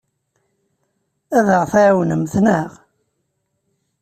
Ad 1.37 1.47
aɣ-tɛawnemt, 1.57 2.33
naɣ? 2.45 2.69